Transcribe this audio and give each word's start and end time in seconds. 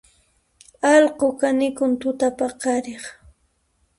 Allqu 0.93 1.27
kanikun 1.39 1.91
tutapaqariq 2.01 3.03